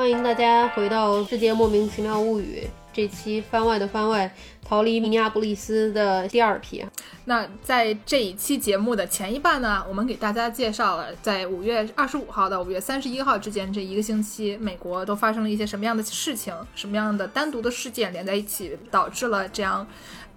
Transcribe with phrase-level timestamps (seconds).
[0.00, 4.34] 欢迎大家回到《世界莫名其妙物语》这期番外的番外，
[4.64, 6.82] 逃离明尼阿布利斯的第二批。
[7.26, 19.86] 那在这一期节目的前一半呢，我们给大家介绍了在五月二十五号到五月三十一号之间这一个星期，美国都发生了一些什么样的事情，什么样的单独的事件连在一起，导致了这样。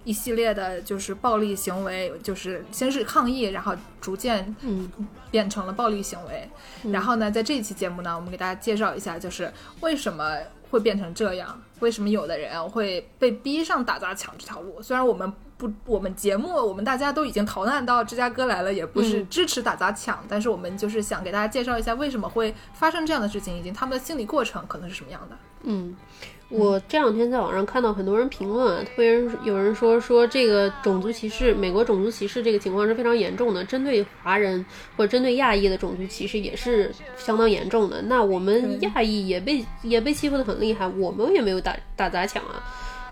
[0.04, 4.90] 一系列的就是暴力行为，就是先是抗议，然后逐渐嗯
[5.30, 6.48] 变成了暴力行为。
[6.92, 10.36] 然后呢，在这一期节目呢，我们给大家介绍一下，就是为什么
[10.70, 14.80] 会变成这样，为什么有的人会被逼上打砸抢这条路。
[14.82, 15.32] 虽然我们
[15.66, 25.36] 不，我们节目我们大家都已经逃难到芝加哥来了，也不是支持打砸抢，但是我们就是想给大家介绍一下为什么会发生这样的事情，以及他们的心理过程可能是什么样的。
[25.62, 25.96] 嗯。
[26.50, 34.64] 我这两天在网上看到很多人评论啊，特别是有人说说这个种族歧视，美国种族歧视这个情况是非常严重的，针对华人
[34.96, 38.02] 或者针对亚裔的种族歧视也是相当严重的。
[38.02, 42.62] 那我们亚裔也被也被欺负的很厉害，我们也没有打打砸抢啊。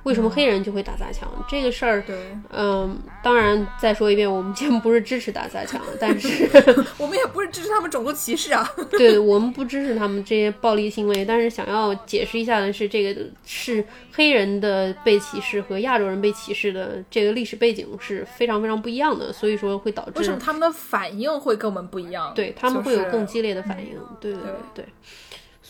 [0.05, 2.03] 为什么黑人就会打砸抢这个事儿？
[2.03, 2.17] 对，
[2.51, 6.49] 嗯，当然再说一遍，我们节目不是支持打砸抢，但是
[6.99, 8.69] 我们也不是支持他们种族歧视啊。
[8.91, 22.33] 对，我们不支持他们这些暴力行为，但是想要解释一下的是，这个是黑人的被歧视和亚洲人被歧视的这个历史背景是非常非常不一样的，所以说会导致为什么他们的反应会跟我们不一样？
[22.35, 23.97] 对他们会有更激烈的反应。
[24.21, 24.43] 对对
[24.75, 24.85] 对。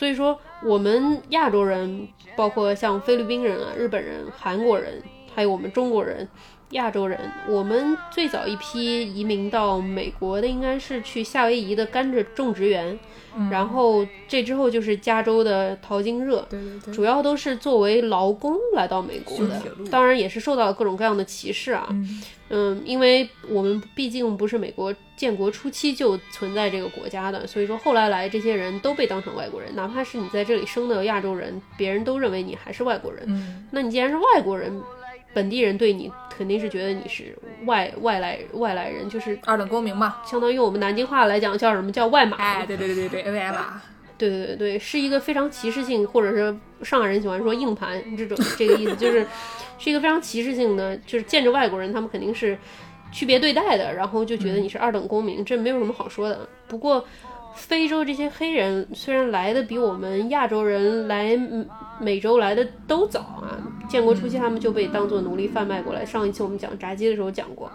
[0.03, 5.01] 所以说，我们亚洲人，包括像菲律宾人啊、日本人、韩国人，
[5.33, 6.29] 还有我们中国人、
[6.73, 12.99] 亚洲人，我们最早一批移民到美国的，应该是去夏威夷的甘蔗种植园。
[13.51, 21.89] 然后这之后就是加州的淘金热，对对对，主要都是作为劳工来到美国的，当然也是受到各种各样的歧视啊。
[22.51, 33.25] 嗯，因为我们毕竟不是美国建国初期就存在这个国家的，所以说后来来这些人都被当成外国人，哪怕是你在这里生的亚洲人，别人都认为你还是外国人。
[33.29, 34.79] 嗯，那你既然是外国人。
[35.35, 42.37] 本地人对你肯定是觉得你是外外来外来人，就是二等公民嘛，相当于我们南京话来讲叫什么叫外码？
[42.37, 43.81] 哎，对对对对对，外码。
[44.19, 49.27] 对对对对，是一个非常歧视性，或者是上海人喜欢说硬盘这种这个意思，就是
[49.79, 52.57] 是一个非常歧视性的，就是见着外国人他们肯定是
[53.11, 56.49] 区别对待的，然后就觉得你是二等公民，这没有什么好说的。
[56.69, 57.05] 不过。
[57.55, 61.39] 非洲这些黑人虽然来的比我们亚洲人来
[62.01, 63.57] 美洲来的都早啊，
[63.89, 66.05] 建国初期他们就被当做奴隶贩卖过来。
[66.05, 67.71] 上一期我们讲炸鸡的时候讲过，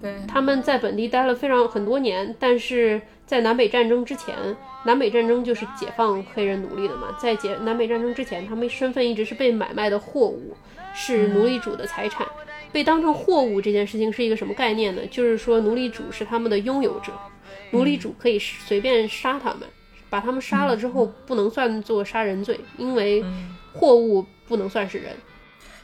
[0.00, 4.34] 对，他们在本地待了非常很多年，但是在南北战争之前，
[4.84, 10.54] 南北战争就是解放黑人奴隶的嘛，在解南北战争之前，他们身份一直是被买卖的货物，
[10.94, 12.26] 是奴隶主的财产，
[12.70, 15.02] 被当成货物这件事情是一个什么概念呢？
[15.10, 17.12] 就是说奴隶主是他们的拥有者。
[17.70, 19.68] 奴隶主可以随便杀他们，
[20.08, 23.24] 把他们杀了之后不能算作杀人罪，因为
[23.72, 25.16] 货物不能算是人。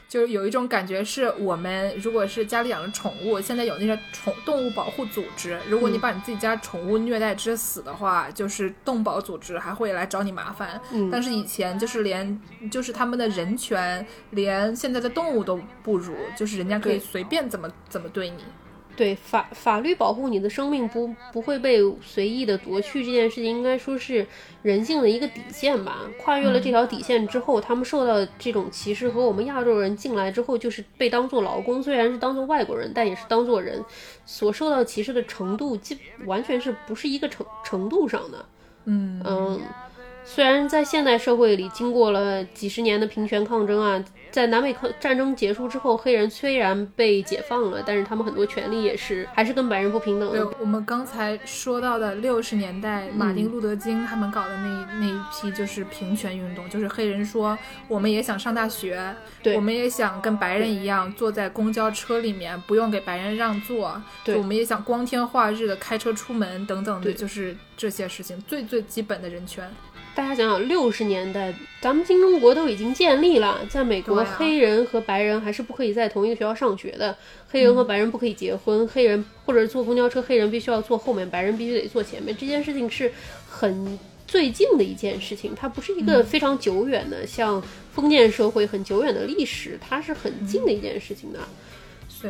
[0.09, 10.79] 就是有一种感觉，是我们如果是家里养了宠物，现在有那些宠动物保护组织，如果你把你自己家宠物虐待致死的话，就是动保组织还会来找你麻烦。
[11.11, 12.39] 但是以前就是连
[12.69, 18.43] 就是他们的人权，连现在的动物都不如，就是人家可以随便怎么怎么对你。
[18.95, 24.25] 对法法律保护你的生命不不会被随意的夺去这件事情，应该说是
[24.61, 26.01] 人性的一个底线吧。
[26.21, 33.83] 跨越了这条底线之后，他们受到这种歧视和我们亚洲人进来之后就是被当做劳工，虽然是当做外国人，但也是当做人，
[34.25, 38.45] 所受到歧视的程度，基完全是不是一个程程度上的。
[38.85, 39.61] 嗯嗯，
[40.23, 44.03] 虽然在现代社会里经过了几十年的平权抗争啊。
[44.33, 50.31] 在南北抗战争结束之后，黑人虽然被解放了，但是他们很多权利也是还是跟白人不平等。
[50.31, 57.55] 对，我们刚才说到的六十年代，马丁路德金他们搞的那那一批就是平权运动，就是黑人说
[57.87, 69.71] 我们也想上大学，对，我们也想跟白人一样坐在公交车里面不用给白人让座，对，我们也想光天化日的开车出门等等的，就是这些事情最最基本的人权。
[70.15, 71.51] 大家想想，六十年代，
[71.81, 77.17] 咱们新中国都已经建立了，在美国，黑人和白人还是不可以在同一个学校上学的，
[77.49, 82.35] 黑人和白人不可以结婚，黑人或者坐公交车，黑人必须要坐后面，白人必须得坐前面。
[82.37, 83.11] 这件事情是
[83.49, 87.59] 很最近的一件事情，它不是一个非常久远的，像
[87.91, 91.39] 封建社会很久远的历史，它是很近的一件事情的。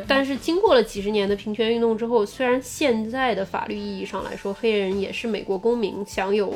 [0.08, 6.54] 但是经过了几十年的平权运动之后，虽然现在的法律意义上来说，黑人也是美国公民，享有。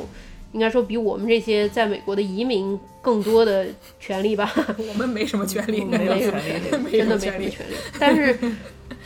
[0.51, 3.67] 应该说比我们这些在美国的移民更多的
[3.99, 4.51] 权利吧。
[4.77, 7.75] 我们没什么权利，没有权利，真的没什么权利。
[7.99, 8.37] 但是，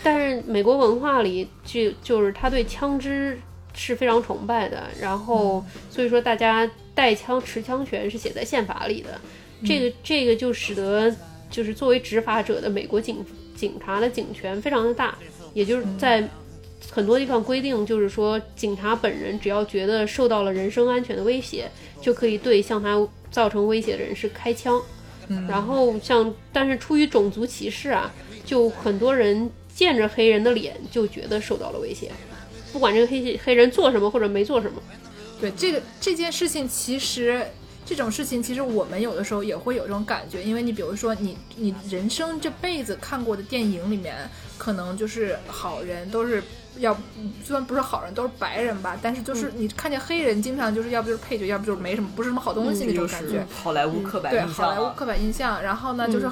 [0.02, 3.40] 但是美国文化里就就是他对枪支
[3.74, 4.84] 是非常崇拜的。
[5.00, 9.20] 然后，所以说大家带枪持枪权是写在宪法里的，
[9.66, 11.14] 这个这个就使得
[11.50, 13.24] 就是作为执法者的美国警
[13.56, 15.18] 警察的警权非常的大，
[15.54, 16.28] 也就是在
[16.92, 21.70] 很多地方规定，就是说警察本人只要觉得受到了人身安全的威胁，
[22.02, 24.82] 就可以对向他造成威胁的人士开枪。
[25.48, 28.14] 然后像但是出于种族歧视啊，
[28.46, 32.12] 就很多人见着黑人的脸就觉得受到了威胁，
[32.74, 34.82] 不管这个黑黑人做什么或者没做什么。
[35.40, 37.42] 对这个这件事情，其实
[37.86, 46.44] 这种事情，其实我们有的时候也会有这种感觉，因为你比如说你你人生这辈子看过的电影里面，可能就是好人都是
[46.78, 46.96] 要
[47.44, 53.46] 虽然不是好人，都是白人吧，但是就是你看见黑人，经常就是要不就是配角，要不就是没什么，不是什么好东西那种感觉。
[53.64, 54.70] 好莱坞刻板对印象啊。
[54.70, 56.30] 好莱坞刻板印象，然后呢，就是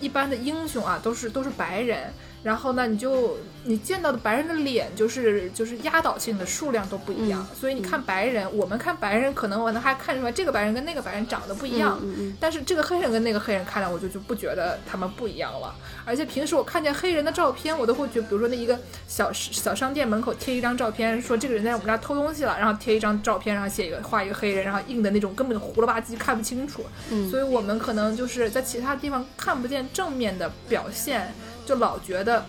[0.00, 2.12] 一般的英雄啊，都是都是白人，
[2.42, 12.00] 然后呢，你就你见到的白人的脸就是就是压倒性的数量都不一样，所以你看白人，我们看白人可能我能还看出来这个白人跟那个白人长得不一样，
[12.40, 15.74] 但是这个黑人跟那个黑人看来我就就不觉得他们不一样了，
[16.04, 31.34] 而且平时我看见黑人的照片，我都会觉得，比如说那一个小小商店门口贴一张照片，说这个人在我们这儿偷东西了，然后贴一张照片，然后写一个画一个黑人，然后印的那种根本糊了吧唧看不清楚，嗯所以我们可能就是在其他地方看不见正面的表现，
[31.68, 32.46] 就老觉得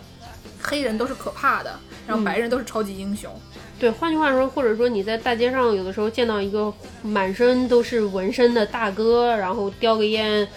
[0.62, 1.78] 黑人都是可怕的，
[2.08, 3.30] 然后白人都是超级英雄。
[3.78, 10.48] 对，换句话说，或者说你在大街上有的时候见到一个满身都是纹身的大哥，然后叼个烟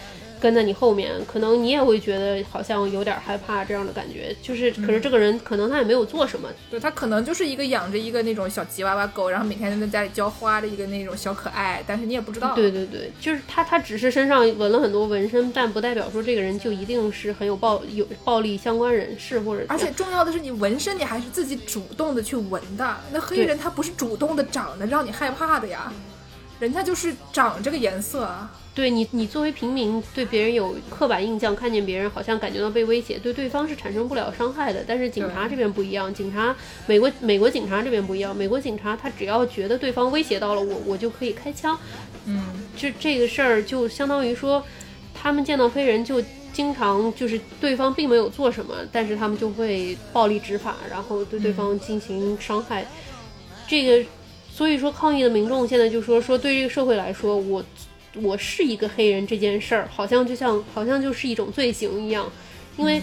[0.42, 4.34] 跟在你后面，可能你也会觉得好像有点害怕这样的感觉。
[4.42, 12.56] 就是，可是这个人可能他也没有做什么，对他可能就是一个养着一个那种小吉娃娃狗，然后每天在家里浇花的一个那种小可爱，但是你也不知道。
[12.56, 22.96] 对对对，就是他，他只是身上纹了很多纹身，但不代表说这个人就一定是很有暴有暴力相关人士或者而且重要的是，你纹身你还是自己主动的去纹的。
[23.12, 25.92] 那黑人他不是主动的长的让你害怕的呀，
[26.62, 28.48] 人家就是长这个颜色啊。
[28.72, 34.84] 对你，你作为平民对别人有刻板印象，看见别人好像感觉到被威胁，对对方是产生不了伤害的。
[34.86, 36.54] 但是警察这边不一样，警察
[36.86, 41.76] 美国美国警察这边不一样，美国警察他只要觉得对方威胁到了我，我就可以开枪。
[42.26, 42.40] 嗯，
[42.76, 44.64] 这这个事儿就相当于说，
[45.12, 46.22] 他们见到黑人就
[46.52, 52.86] 经常就是对方并没有做什么，但是他们就会暴力执法，然后对对方进行伤害。
[53.68, 54.08] 这个，
[54.52, 57.64] 所以说抗议的民众现在就说说对这个社会来说，我
[58.20, 62.30] 我是一个黑人这件事儿，好像就像好像就是一种罪行一样，
[62.76, 63.00] 因为。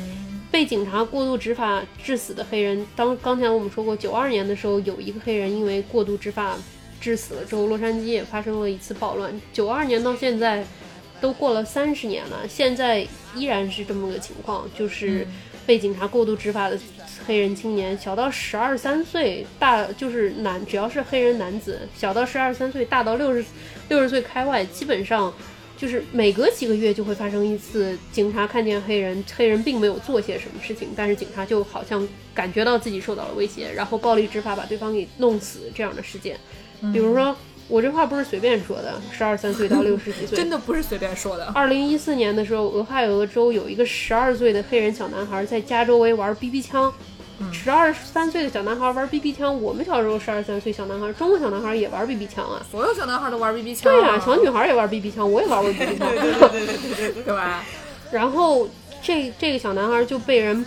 [0.51, 6.57] 被警察过度执法致死的黑人，当刚才我们说过，九二年的时候有一个黑人因为过度执法
[6.99, 9.31] 致死了之后，洛杉矶也发生了一次暴乱。
[9.53, 10.65] 九二年到现在
[11.21, 15.27] 都过了三十年了，现在依然是这么个情况，就是
[15.67, 16.79] 被警察过度执法的
[17.25, 23.43] 黑人青年，小到十二三岁，大就是男，只要是黑人男子，小到十二三岁，大到六十
[23.89, 25.33] 六十岁开外，基本上。
[25.79, 36.35] 就是每隔几个月就会发生一次，警察看见黑人，黑人并没有做些什么事情，但是警察就好像感觉到自己受到了威胁，然后暴力执法把对方给弄死这样的事件。
[36.91, 37.33] 比如说，
[37.69, 41.45] 我这话不是随便说的，十二三岁到六十几岁，真的不是随便说的。
[41.55, 46.91] 二零一四年的时候，俄亥俄州有一个十二岁的黑人小男孩在家周围玩 BB 枪。
[47.53, 52.61] 十二三岁的小男孩玩 BB 枪，我们小时候十二三岁小男孩，中国小男孩也玩 BB 枪啊。
[52.69, 53.83] 所有小男孩都玩 BB 枪。
[53.93, 56.09] 对呀、小女孩也玩 BB 枪，我也玩过 BB 枪。
[56.09, 57.63] 对对对对对对，对吧？
[58.11, 58.67] 然后
[59.01, 60.65] 这这个小男孩就被人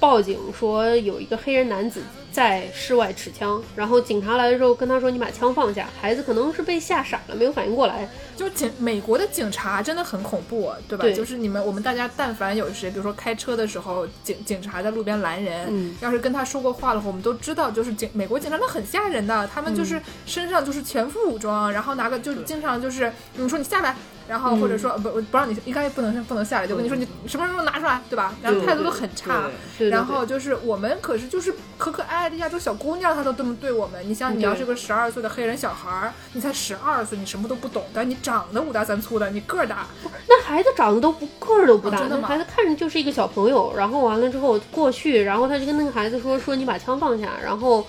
[0.00, 2.00] 报警说有一个黑人男子
[2.38, 8.08] 在室外持枪，然后警察来的时候跟他说：“你把枪放下。”孩子可能是被吓傻了，没有反应过来。
[8.36, 11.02] 就是警美国的警察真的很恐怖，对吧？
[11.02, 23.96] 对就是你们我们大家但凡有谁，比如说开车的时候，警警察在路边拦人，嗯要是跟他说过话的话，我们都知道，就是警美国警察那很吓人的，他们就是身上就是全副武装，然后拿个就经常就是你说你下来。
[24.28, 28.34] 然后或者说、不不让你应该不能不能下来，就跟你说你什么时候拿出来，对吧？
[28.42, 29.50] 然后态度都很差。
[29.90, 34.06] 然后就是我们可是就是可可爱爱的亚洲小姑娘，她都这么对我们。
[34.08, 39.86] 你想，你要是个十二岁的黑人小孩儿，你才十二岁，你什么都不懂，但你长得五大三粗的，你个儿大，
[40.28, 43.72] 那孩子长得都不个儿都不大，那孩子看着就是一个小朋友。
[43.76, 47.86] 然后完了之后过去，然后他就跟那个孩子说：“说你把枪放下。”然后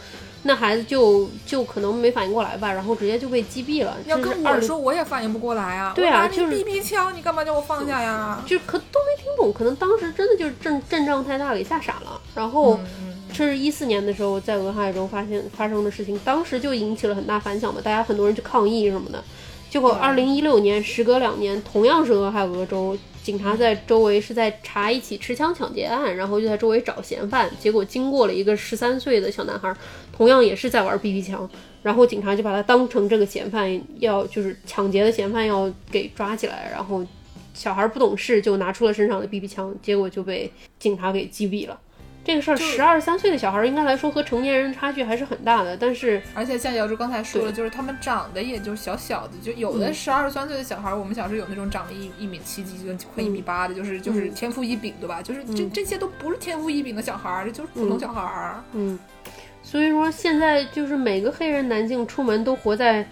[0.50, 3.96] 那孩子就就可能没反应过来吧，然后直接就被击毙了。
[4.08, 5.94] 要这是20跟我说，我也反应不过来啊。
[5.96, 8.42] 对啊就是 BB 枪，你干嘛叫我放下呀？
[8.48, 12.20] 就可都没听懂，可能当时真的就是阵阵仗太大给吓傻了。
[12.34, 19.24] 然后嗯这是一四年的时候在俄亥州发现发生的事情，当时就引起了很大反响嘛，大家很多人去抗议什么的。
[19.70, 22.98] 结果二零一六年，时隔两年，同样是俄亥俄州，
[23.30, 27.48] 警察在周围是在查一起持枪抢劫案，然后就在周围找嫌犯。
[27.60, 29.72] 结果经过了一个十三岁的小男孩，
[30.12, 31.48] 同样也是在玩 BB 枪，
[31.84, 37.06] 然后警察就把他当成这个嫌犯，要就是抢劫的嫌犯要给抓起来，然后
[37.54, 41.80] 小孩不懂事就拿出了身上的 BB 枪，结果就被警察给击毙了。
[42.24, 55.22] 这个事儿，十二三岁的小孩应该来说和成年人差距还是很大的，但是而且像姚柱刚才说的，就是他们长得也就小小的，就有的十二三岁的小孩，我们小时候有那种长得一一米七几，就快一米八的，就是就是天赋异禀，对吧？
[55.24, 58.62] 就是这这些都不是天赋异禀的小孩，这就是普通小孩。
[58.74, 59.00] 嗯，
[59.64, 63.08] 所以说现在就是每个黑人男性出门都活在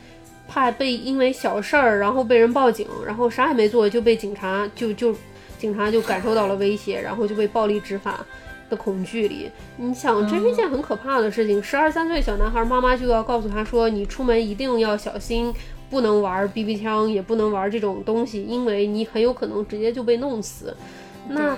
[0.48, 5.16] 怕被因为小事儿，然后被人报警，然后啥也没做就被警察就就
[5.58, 8.24] 警察就感受到了威胁，然后就被暴力执法。
[8.70, 11.62] 的恐惧里，你想，这是一件很可怕的事情。
[11.64, 15.54] 十二三岁小男孩，妈妈就要告诉他说：“你出门一定要小心，
[15.90, 20.76] 不能玩 BB 枪，也不能玩这种东西，因为你很有可能直接就被弄死。”
[21.30, 21.58] 那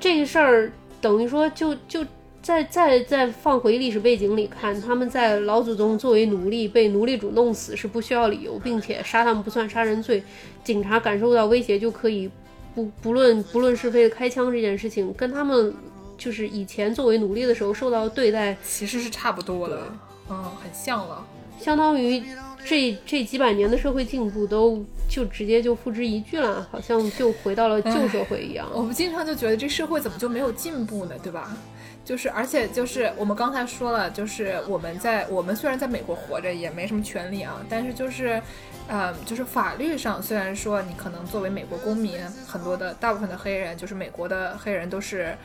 [0.00, 2.04] 这个事儿等于说，就就
[2.42, 10.22] 再再再放回历史背景里看，他们在老祖宗作为奴隶被奴隶主弄死是不需要理由，并且杀他们不算杀人罪，
[10.64, 12.28] 警察感受到威胁就可以
[12.74, 15.72] 不不论不论是非的开枪这件事情，跟他们。
[16.18, 19.80] 就是以前作为奴隶的时候受到对待，其实是差不多的，
[20.28, 21.24] 嗯，很像了。
[21.58, 22.22] 相当于
[22.64, 28.68] 这这几百年的社会进步都就直接就付之一炬了，好像就回到了旧社会一样。
[28.74, 31.14] 我们经常就觉得这社会怎么就没有进步呢？
[31.22, 31.56] 对吧？
[32.04, 38.40] 就是，而且就是我们刚才说了，就是我们在我们虽然在美国活着也没什么权利啊，但是就是，
[38.86, 45.36] 呃，就是法律上虽然说你可能作为美国公民，很多的大部分的黑人就是美国的黑人都是。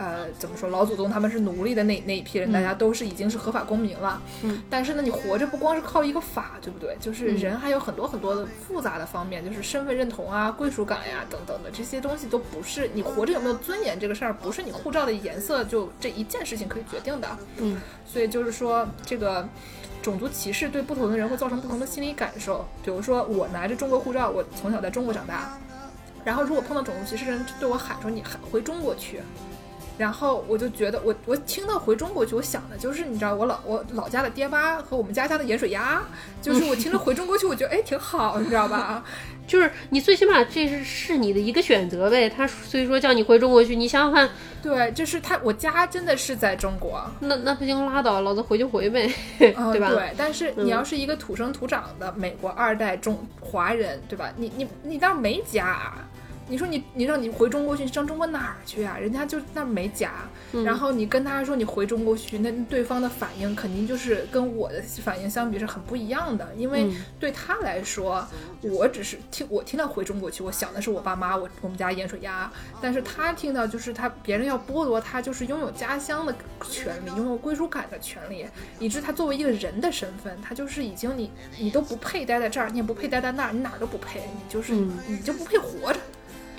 [0.00, 0.70] 呃，怎么说？
[0.70, 4.18] 老祖宗他们是奴隶的那那一批人，大家都是已经是合法公民了。
[4.42, 6.96] 嗯，但是呢，你活着不光是靠一个法，对不对？
[6.98, 17.28] 就是人还有很多很多的复杂的方面，就是身份认同啊、归属感呀等等的这些东西，都不是你活着有没有尊严这个事儿，不是你护照的颜色就这一件事情可以决定的。
[17.58, 19.46] 嗯，所以就是说，这个
[20.00, 22.66] 种族歧视对不同的人会造成不同的心理感受。
[22.82, 25.58] 比如说，我拿着中国护照，我从小在中国长大，
[26.24, 29.20] 然后如果碰到种族歧视人对我喊说你喊回中国去。
[30.00, 36.02] 然后我就觉得，我我听到回中国去，我想的就是，你知道，我老我老家的爹妈和我们家乡的盐水鸭，
[36.40, 39.04] 就是我听着回中国去，我觉得哎挺好，你知道吧？
[39.46, 42.30] 就是你最起码这是是你的一个选择呗。
[42.30, 44.30] 他所以说叫你回中国去，你想想看，
[44.62, 49.90] 对，就是他我家真的是在中国，那那不行，拉倒，老子回就回呗，对吧？
[49.90, 54.32] 对，但是你要是一个土生土长的美国二代中华人，对吧？
[54.38, 55.92] 你你你倒是没家。
[56.50, 58.98] 你说你你让你回中国去上中国哪儿去啊？
[58.98, 60.12] 人家就那没家，
[60.64, 66.46] 然后你跟他说你回中国去，那对方的反应肯定就是跟我的反应相比是很不一样的。
[66.56, 66.90] 因为
[67.20, 68.26] 对他来说，
[68.62, 72.50] 我只是听我听到回中国去，我想的是我爸妈，我我们家盐水鸭。
[72.82, 76.34] 但是他听到就是他别人要剥夺他就是拥有家乡的
[76.68, 78.44] 权利，拥有归属感的权利，
[78.80, 86.00] 以致他作为一个人的身份，他就是已经你你都不配待在这儿，你也不配待在那儿，你哪儿都不配，你就是你就不配活着。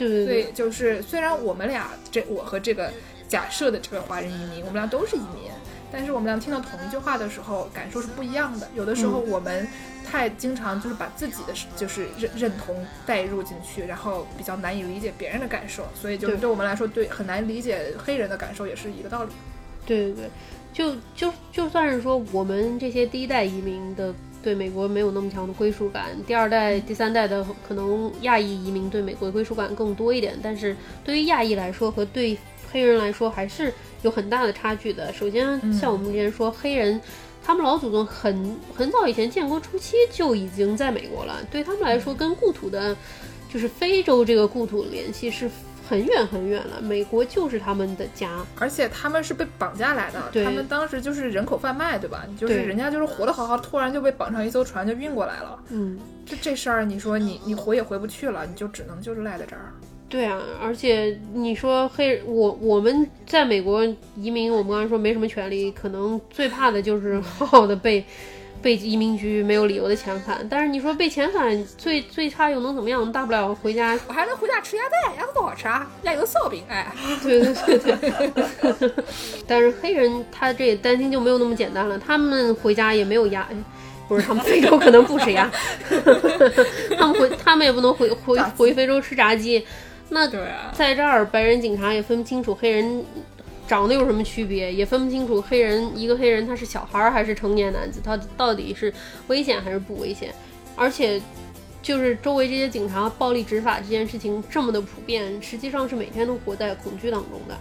[0.08, 2.92] 对对，就是虽然我们俩这我和这个
[3.28, 5.52] 假设的这个华人移民，我们俩都是移民，
[5.92, 8.68] 但是我们俩听到同一句话的时候，感受是不一样的。
[8.76, 9.68] 有的时候我们
[10.10, 19.32] 太经常就是把自己的就是认认同带入进去，然后比较难以理解别人的感受，所以就是对我们来说，对很难理解黑人的感受也是一个道理。
[19.86, 20.30] 对对对，
[20.74, 24.14] 就就就算是说我们这些第一代移民的。
[24.44, 32.38] 对美国没有那么强的归属感，第二代、第三代的可能亚裔移民对美国的归属感更多一点，但是对于亚裔来说和对
[32.72, 35.12] 黑人来说还是有很大的差距的。
[35.14, 37.00] 首先，像我们之前说，黑人
[37.44, 42.96] 他们老祖宗很很早以前建国初期就已经在美国了，对他们来说，跟故土的，
[43.52, 45.50] 就是非洲这个故土联系是。
[45.92, 52.26] 很远很远了，美国就是他们的家，而且他们是被绑架来的，他们当时就是人口贩卖，对吧？
[52.38, 55.60] 就是人家就是活得好好，突然就被绑上一艘船就运过来了。
[55.70, 59.74] 嗯，这这事儿，你说你你回也回不去了，你就只能就是赖在这儿。
[60.08, 68.06] 对啊，而且你说黑我我们在美国移民，我们刚才说没什么权利，可能最怕的就是好好的被。
[68.62, 73.12] 被移民局没有理由的遣返，但是你说被遣返最最差又能怎么样？
[73.12, 76.86] 大不了回家，我还能回家吃鸭蛋，鸭子多好吃啊，鸭油烧饼，哎，
[77.24, 78.92] 对对对对。
[79.48, 83.48] 但是黑人他这担心就没有那么简单了，他们回家也没有鸭，
[84.08, 85.50] 不是他们非洲可能不吃鸭，
[86.98, 89.66] 他们回他们也不能回回回非洲吃炸鸡，
[90.10, 90.28] 那
[90.74, 93.04] 在这儿白人警察也分不清楚黑人。
[93.72, 98.94] 长得有什么区别，也分不清楚黑人一个黑人他是小孩还是成年男子，他到底是
[99.28, 100.36] 危险还是不危险？
[100.76, 101.22] 而且，
[101.82, 107.58] 就是周围这些警察暴力执法这件事情这么的普遍，实际上是每天都活在恐惧当中的。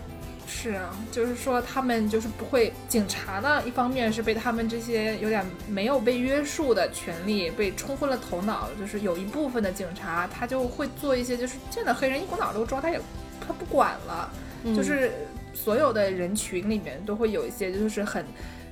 [0.49, 13.01] 是啊，就是说他们就是不会，警察呢，一方面是被他们这些有点没有被约束的权利被冲昏了头脑，就是有一部分的警察他就会做一些，就是见到黑人一股脑都抓，他也
[13.41, 14.29] 他不管了，
[14.77, 15.13] 就是
[15.53, 18.25] 所有的人群里面都会有一些就是很。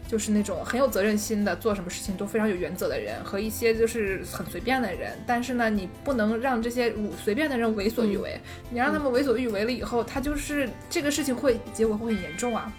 [0.09, 5.13] 就是那种很有责任心的，做什么事情都非常有原则的人，和一些就是很随便的人。
[5.27, 6.91] 但是呢，你不能让这些
[7.23, 8.41] 随便的人为所欲为。
[8.71, 12.73] 你让他们为所欲为了以后，他就是这个事情会结果会很严重啊。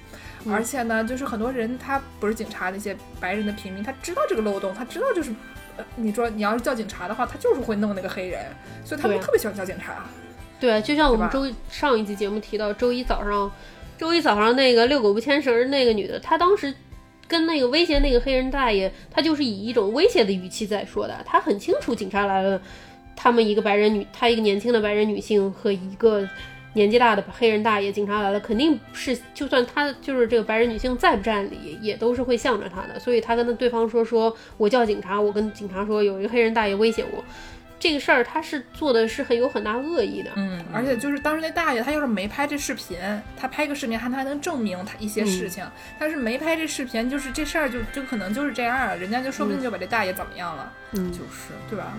[0.49, 5.31] 而且呢，就是很多人他不是警察，那些白人的平民，他知道这个漏洞，他知道就是，
[5.77, 8.43] 呃你说你要是叫警察的话，他就是会弄那个黑人，
[8.83, 10.03] 所以他们特别喜欢叫警察。
[10.59, 13.51] 对，就像我们周上一集节目提到，周一早上，
[13.99, 16.73] 周一早上那个遛狗不牵绳那个女的，她当时。
[17.27, 21.15] 跟那个威胁那个黑人大爷，她就是以一种威胁的语气在说的。
[21.23, 22.59] 她很清楚，警察来了，
[23.15, 26.27] 他们一个白人女，她一个年轻的白人女性和一个
[26.73, 32.99] 年纪大的黑人大爷，警察来了，肯定是就算他就是这个白人女性再不占理，也都是会向着他的。
[32.99, 37.23] 所以他跟对方说，说我叫警察，我跟警察说有一个黑人大爷威胁我。
[37.79, 42.97] 这个事儿他是做的是很有很大恶意的，嗯，而且就是当时那大爷他要是没拍这视频，
[43.37, 45.65] 他拍个视频还他还能证明他一些事情，
[45.97, 51.93] 但是没拍这视频，就是这事儿就就可能就是这样了，人家就说不定就把这大爷怎么样了，嗯，就是，对吧？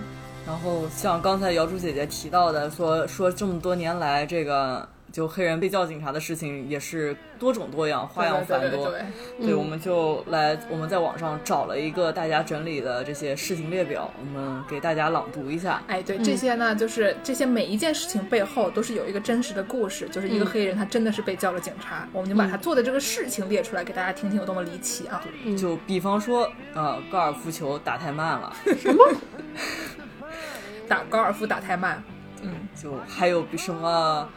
[0.47, 4.87] 然后像刚才瑶珠姐姐提到的，说说这么多年来这个。
[5.11, 8.93] 就黑人被叫警察的事情也是多种多样，花样繁多。
[9.39, 15.81] 对，我们就来，我们在网上找了一个大家整理的这些事情列表，我们给大家朗读一下。
[15.87, 25.21] 哎，对，这些呢，就是这些每一件事情背后都是有一个真实的故事，就是一个黑人他真的是被叫了警察，我们就把他做的这个事情列出来给大家听听有多么离奇啊！
[25.57, 28.53] 就比方说，呃，高尔夫球打太慢了。
[28.79, 29.13] 什么？
[30.87, 32.01] 打高尔夫打太慢？
[32.43, 34.29] 嗯，就还有比什么？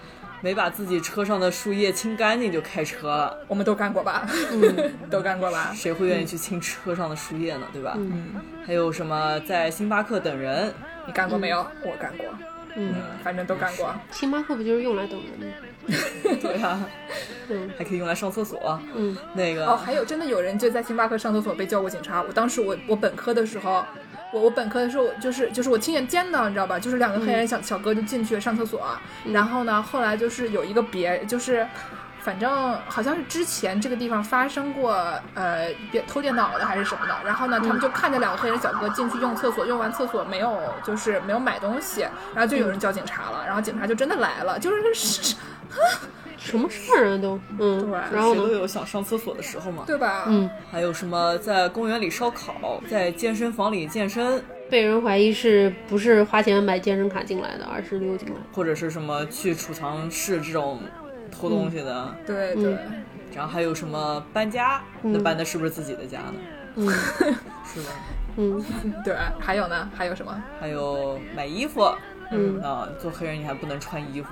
[0.44, 4.28] 没把自己车上的树叶清干净就开车了，我们都干过吧？
[4.52, 5.72] 嗯， 都干过吧？
[5.74, 7.66] 谁会愿意去清车上的树叶呢？
[7.72, 7.94] 对吧？
[7.96, 8.34] 嗯。
[8.66, 10.70] 还有什么在星巴克等人？
[11.06, 11.66] 你干过没有？
[11.82, 12.26] 我干过。
[12.76, 13.94] 嗯，反正都干过。
[14.10, 15.56] 星巴克不就是用来等人吗？
[16.42, 16.78] 对呀。
[17.48, 18.78] 嗯，还可以用来上厕所。
[18.94, 22.20] 嗯，那个哦，还有真的有人就在星巴克上厕所被叫过警察。
[22.20, 23.82] 我当时我我本科的时候。
[24.34, 26.76] 我我本科的时候就是就是我亲眼见到，你知道吧？
[26.76, 28.84] 就是两个黑人小小哥就进去上厕所，
[29.32, 31.64] 然后呢，后来就是有一个别，就是
[32.18, 34.92] 反正好像是之前这个地方发生过
[35.34, 42.00] 呃别偷电脑的还是什么的，然后呢，他们就看见两个黑人小哥进去用厕所，用完厕所没有就是没有买东西，
[42.34, 45.36] 然后就有人叫警察了，然后警察就真的来了，就是是。
[46.44, 50.24] 什么事儿啊都，嗯，对，然后谁都有想上厕所的时候嘛，对吧？
[50.28, 60.80] 嗯，还有什么在公园里烧烤，在健身房里健身，被人怀疑是不是花钱买健身卡进来的，而是溜进来，或者是什么去储藏室这种
[61.30, 62.76] 偷东西的，对对。
[63.34, 66.34] 然后还有什么搬家，那搬的是不是自己的家呢？
[66.76, 66.86] 嗯，
[67.64, 67.90] 是吧？
[68.36, 68.64] 嗯，
[69.04, 69.16] 对。
[69.40, 69.90] 还有呢？
[69.94, 70.44] 还有什么？
[70.60, 71.90] 还有买衣服。
[72.34, 72.60] 嗯。
[72.62, 74.28] 啊，做黑人你还不能穿衣服，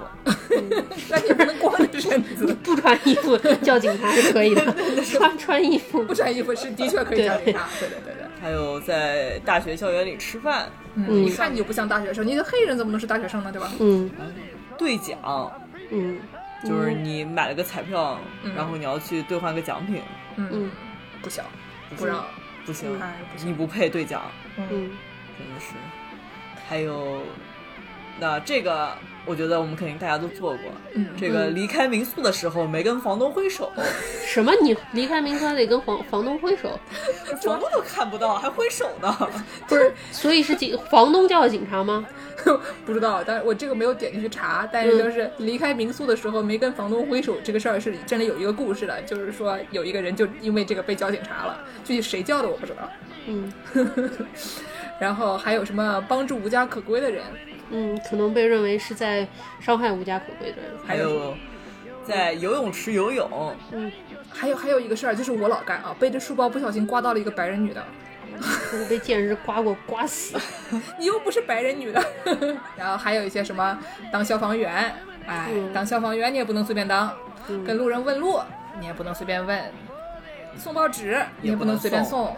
[1.08, 6.02] 那你不能光着 身子，不穿衣服叫警察是可以的，穿穿衣服。
[6.04, 7.88] 不穿衣服是的确可以叫警察，对。
[7.88, 8.22] 对对对。
[8.40, 13.52] 还有在大学校园里吃饭，嗯，一看你就不像大学生，你的黑人怎么能是大学生呢？
[13.52, 13.70] 对吧？
[13.78, 14.10] 嗯，
[14.76, 15.52] 兑奖，
[15.90, 16.18] 嗯，
[16.64, 18.18] 就是你买了个彩票，
[18.56, 20.02] 然后你要去兑换个奖品，
[20.36, 20.68] 嗯，
[21.22, 21.44] 不行，
[21.96, 22.24] 不让，
[22.66, 22.98] 不行，
[23.44, 24.22] 你不配兑奖，
[24.56, 25.74] 嗯，真的是，
[26.68, 27.22] 还有。
[28.20, 28.90] 那这个，
[29.24, 30.70] 我觉得我们肯定大家都做过。
[30.94, 33.72] 嗯，这个离开民宿的时候没跟房东挥手。
[34.26, 34.52] 什么？
[34.62, 36.78] 你离开民宿还得跟房房东挥手？
[37.42, 39.16] 房东都看不到，还挥手呢？
[39.66, 42.06] 不是，所以是警房东叫的警察吗？
[42.84, 44.68] 不知道，但是我这个没有点进去查。
[44.72, 52.88] 但是就是离开民宿的时候没跟房东挥手这个事儿是真的有一个故事的，就是说有一个人就因为这个被叫警察了，具体谁叫的我不知道。
[53.26, 53.52] 嗯，
[55.00, 57.22] 然后还有什么帮助无家可归的人？
[57.72, 59.26] 嗯，可能被认为是在
[59.58, 60.70] 伤害无家可归的人。
[60.86, 61.34] 还有，
[62.04, 63.56] 在游泳池游泳。
[63.72, 63.90] 嗯，
[64.30, 67.82] 还有还有一个事儿，就是我老干啊，背着书包不小心刮到了一个白人女的。
[68.40, 70.36] 我被贱人刮过，刮死。
[70.98, 72.04] 你又不是白人女的。
[72.76, 73.78] 然后还有一些什么
[74.12, 74.94] 当消防员，
[75.26, 77.12] 哎，当消防员你也不能随便当。
[77.66, 78.40] 跟路人问路，
[78.80, 79.60] 你也不能随便问。
[80.56, 82.34] 送报纸你也不能随便送。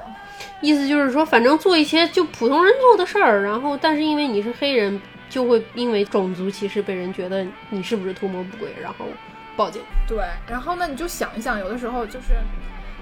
[0.60, 5.00] 意思就是说，反正做一些就普通人做的事儿，然后但是因为你是黑人。
[5.34, 9.04] 就会因为种族歧视被人觉得你是不是图谋不轨，然后
[9.56, 9.82] 报警。
[10.06, 10.18] 对，
[10.48, 12.36] 然后呢，你就想一想，有的时候就是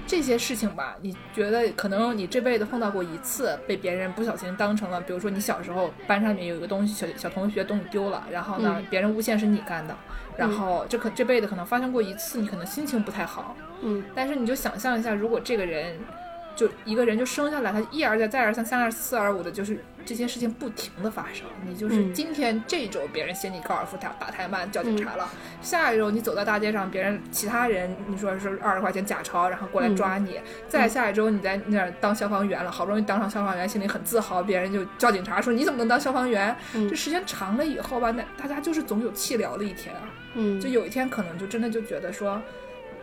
[0.07, 9.95] 这些事情吧，你觉得可能你这辈子碰到过一次，被别人不小心当成了，比如说你小时候班上面有一个东西，小小同学东西丢了，然后呢，别人诬陷是你干的，
[10.35, 15.99] 然后这可这辈子可能发生过一次，你可能心情不太好，嗯，但是你就想象一下，如果这个人。
[16.55, 21.45] 就一个人就生下来，他一而再再而三三而四而五的，就是这些事情不停的发生。
[21.65, 25.27] 你就是今天这周别人嫌你高尔夫打打太慢叫警察了，
[25.61, 30.39] 下一周你走在大街上，别人其他人你说是二十块钱假钞，然后过来抓你。
[30.67, 36.55] 再下一周你在那儿当消防员了，好不容易当上消防员，心里很自豪，别人就叫警察说你怎么能当消防员？
[36.73, 40.01] 这时间长了以后吧，那大家就是总有气聊的一天啊。
[40.35, 42.41] 嗯，就有一天可能就真的就觉得说。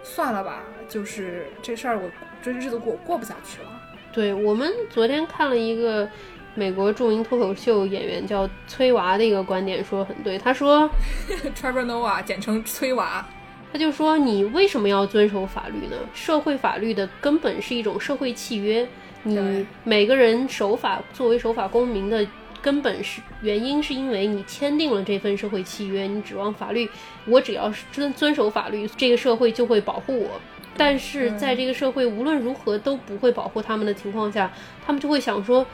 [0.03, 2.11] 算了吧，就是这事儿，我
[2.43, 3.69] 这日子过过不下去了。
[4.13, 6.09] 对我们昨天看了一个
[6.55, 10.37] 美国著名脱口秀演员叫崔娃的一个观点，说很对。
[10.39, 10.91] 他说，
[11.55, 13.25] Trevor Noah，简称崔娃，
[13.73, 15.97] 他就说你为什么要遵守法律呢？
[16.13, 18.89] 社会法律的根本是一种社会契约，
[19.23, 22.27] 你每个人守法，作为守法公民的。
[22.63, 26.89] 根本是原因，是因为你签订了这份社会契约，你指望法律，
[27.27, 30.41] 我只要是遵遵守法律，这个社会就会保护我。
[30.77, 34.51] 但是在这个社会无论如何都不会保护他们的情况下，
[34.87, 35.67] 他们就会想说，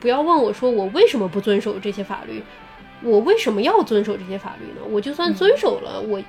[0.00, 2.42] 不要问我说我为什么不遵守这些法律，
[3.02, 4.86] 我为什么要遵守这些法律呢？
[4.88, 6.20] 我就算遵守了，我。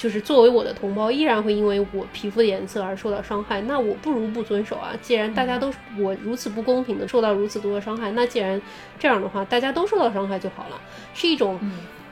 [0.00, 4.94] 就是作为我的同胞，依然会因为我皮肤的颜色而受到伤害，那我不如不遵守啊！
[5.02, 8.58] 既然大家都我如此不公平的受到如此多的伤害，那既然
[8.98, 10.80] 这样的话，大家都受到伤害就好了，
[11.12, 11.60] 是一种，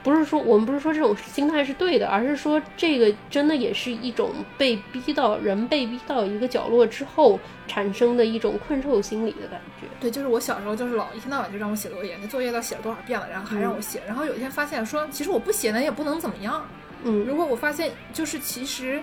[0.03, 9.87] 不是说我们不是说这种心态是对的，而是说这个真的也是一种被逼到人被逼到一个角落之后产生的一种困兽心理的感觉。
[9.99, 16.63] 对，就是我小时候就是老一天到晚就让我写作业，那作业都写了多少遍了，然后还让我写，然后有一天发现说，其实我不写呢也不能怎么样。
[17.03, 19.01] 嗯，如果我发现就是其实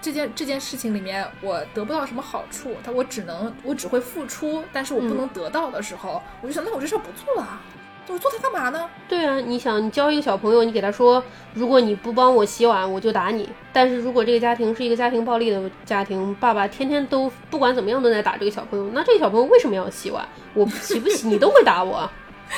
[0.00, 7.60] 这件这件事情里面我得不到什么好处，他我只能我只会付出，但是我不能得到的时候，我就想那我这事儿不做了，
[8.08, 8.88] 我做它干嘛呢？
[9.08, 11.22] 对啊，你想你教一个小朋友，你给他说，
[11.54, 13.48] 如果你不帮我洗碗，我就打你。
[13.72, 20.26] 但是如果这个家庭是一个家庭暴力的家庭，爸爸天天都不管怎么样都在打这个小朋友，那这个小朋友为什么要洗碗？
[20.52, 22.10] 我洗不洗你都会打我。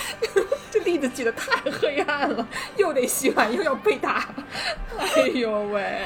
[0.71, 4.29] 这例子举的太黑暗了，又得洗碗又要被打，
[4.99, 6.03] 哎呦喂，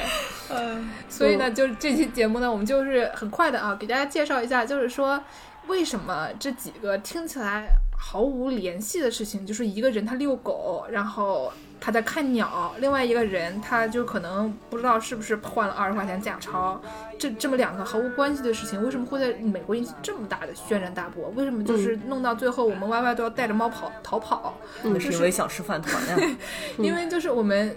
[0.49, 5.23] 嗯，所以呢，就是这期节目呢，我们就是很快的啊，给大家介绍一下，就是说
[5.67, 11.51] 为什么这几个听起来毫无联系的事情，就是一个人他遛狗，然后。
[11.81, 16.79] 他在看鸟，另外一个人他就可能不知道是不是换了二十块钱假钞，
[17.17, 21.31] 这这么两个毫无关系的事情，为什么会在美国引起这么大的轩然大波？
[21.35, 24.57] 为什么就是弄到最后我们 Y Y 都要带着猫跑逃跑？
[24.83, 26.37] 那是因为想吃饭团呀。
[26.77, 27.73] 因为就是我们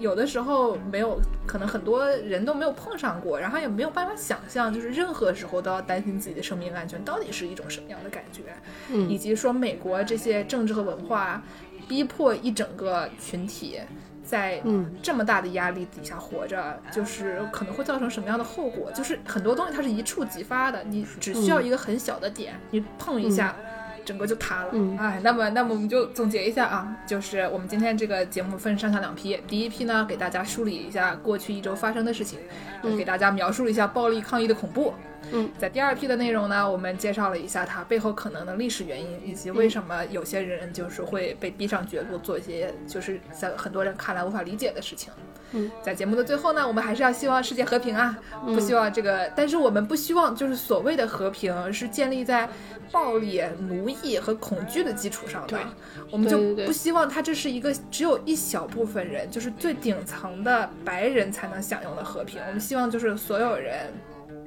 [0.00, 8.42] 有的时候没有，可能很多人都没有碰上过，然后也没有办法想象，就是任何时候都要担心自己的生命安全到底是一种什么样的感觉，
[9.08, 11.40] 以及说美国这些政治和文化。
[11.88, 13.80] 逼迫一整个群体
[14.22, 14.62] 在
[15.02, 18.90] 这么大的压力底下活着，就是可能会造成什么样的后果？
[18.92, 23.54] 就是很多东西它是一触即发的，你只需要一个很小的点，你碰一下，
[24.04, 24.72] 整个就塌了。
[24.98, 32.38] 哎，那么那么我们就总结一下啊，就是我们今天这个节目分上下两批，第一批呢给大家梳理一下过去一周发生的事情，
[32.96, 34.94] 给大家描述一下暴力抗议的恐怖。
[35.32, 45.10] 嗯，在第二批的内容呢，我们介绍了一下它背后可能的历史原因，以及为什么有些人就是会被逼上绝路，做一些就是在很多人看来无法理解的事情。
[45.54, 52.48] 嗯，在节目的最后呢，我们还是要希望世界和平啊，不希望这个，但是我们不希望就是所谓的和平是建立在
[52.90, 55.58] 暴力、奴役和恐惧的基础上的，
[56.10, 62.40] 我们就不希望它这是一个只有一小部分人，就是最顶层的白人才能享用的和平。
[62.46, 63.92] 我们希望就是所有人。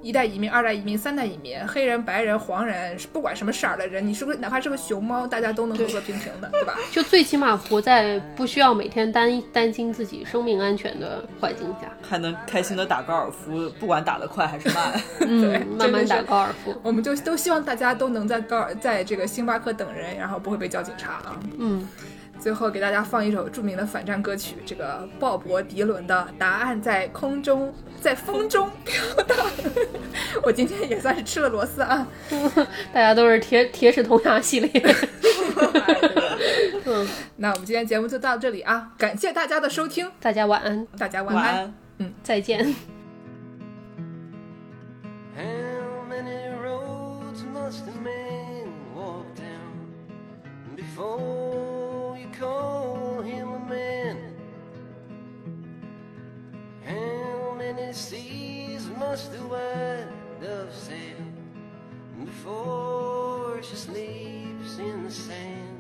[0.02, 6.76] 一代移民、二代移民、三代移民，黑人、白人、黄人，不管什么色儿的人，你是不是哪怕是个熊猫，大家都能和和平平的， 对吧？
[6.92, 16.76] 就最起码活在不需要每天担担心自己生命安全的环境下，还能开心的打高尔夫，不管打得快还是慢， 对，慢慢打高尔夫。
[16.84, 21.40] 我们就都希望大家都能在高尔，在这个星巴克等人，然后不会被叫警察啊。
[21.58, 21.88] 嗯。
[22.40, 29.38] 最后给大家放一首著名的反战歌曲，这个鲍勃迪伦的《答案在空中，在风中飘荡》。
[30.44, 32.08] 我今天也算是吃了螺丝啊！
[32.94, 34.72] 大家都是铁铁齿铜牙系列。
[36.86, 38.92] 嗯，那我们今天节目就到这里啊！
[38.98, 42.74] 感谢大家的收听，大家晚安，大家晚安，嗯，再见。
[59.10, 61.34] past the wind of sand
[62.26, 65.78] before she sleeps in the sand.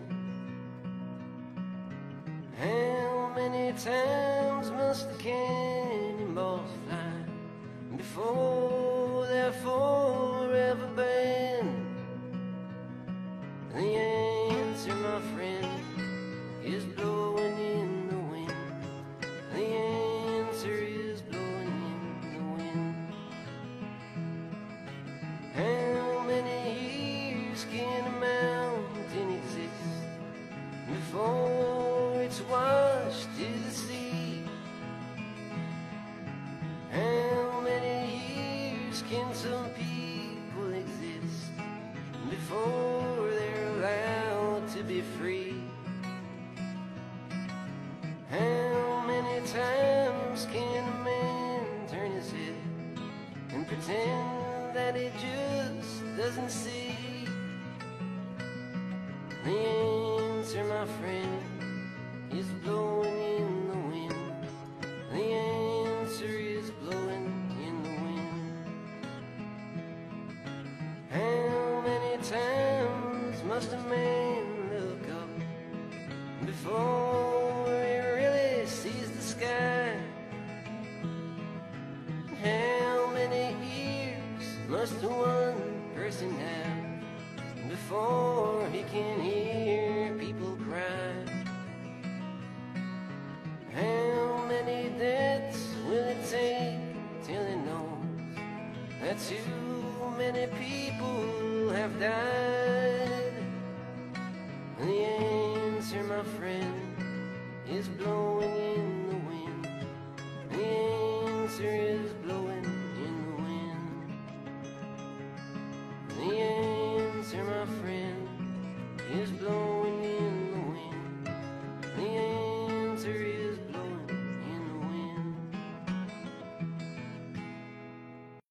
[2.57, 8.76] How many times must the cannonballs fly before?